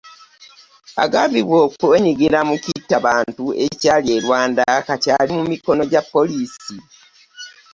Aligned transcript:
Agambibwa 1.03 1.57
okwenyigira 1.67 2.39
mu 2.49 2.55
kitta 2.63 2.97
bantu 3.07 3.45
ekyali 3.65 4.09
e 4.17 4.19
Rwanda 4.25 4.61
Kati 4.87 5.09
ali 5.19 5.31
mu 5.39 5.43
mikono 5.51 5.83
gya 5.91 6.01
poliisi. 6.13 6.77